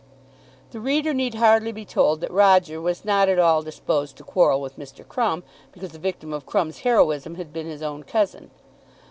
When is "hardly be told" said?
1.35-2.21